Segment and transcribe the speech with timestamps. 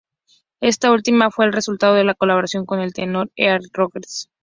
[0.61, 4.31] Esta última fue el resultado de la colaboración con el tenor Earl Rogers.